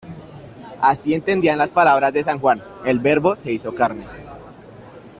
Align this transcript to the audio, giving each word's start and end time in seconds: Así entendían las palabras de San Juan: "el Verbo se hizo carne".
Así 0.81 1.13
entendían 1.13 1.59
las 1.59 1.73
palabras 1.73 2.11
de 2.11 2.23
San 2.23 2.39
Juan: 2.39 2.63
"el 2.85 2.97
Verbo 2.97 3.35
se 3.35 3.51
hizo 3.51 3.75
carne". 3.75 4.05